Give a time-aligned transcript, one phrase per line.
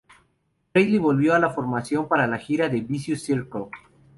[0.73, 3.67] Riley volvió a la formación para la gira de "Vicious Circle".